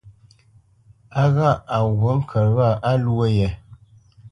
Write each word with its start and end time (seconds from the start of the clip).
A 1.21 1.23
ghâʼ 1.35 1.57
à 1.75 1.77
ghǔt 1.97 2.15
ŋkə̌t 2.21 2.47
wâ 2.55 2.67
á 2.89 2.91
lwô 3.03 3.25
ye. 3.37 3.47